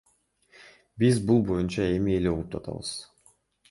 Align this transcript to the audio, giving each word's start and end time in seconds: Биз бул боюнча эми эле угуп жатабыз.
Биз 1.03 1.21
бул 1.29 1.45
боюнча 1.51 1.87
эми 2.01 2.19
эле 2.19 2.35
угуп 2.35 2.53
жатабыз. 2.61 2.95